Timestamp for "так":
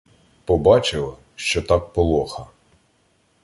1.61-1.93